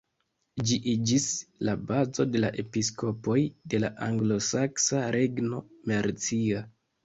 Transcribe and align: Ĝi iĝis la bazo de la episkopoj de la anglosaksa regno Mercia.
Ĝi 0.69 0.77
iĝis 0.93 1.27
la 1.69 1.75
bazo 1.91 2.25
de 2.37 2.41
la 2.41 2.51
episkopoj 2.65 3.37
de 3.75 3.83
la 3.85 3.93
anglosaksa 4.09 5.07
regno 5.21 5.65
Mercia. 5.95 6.69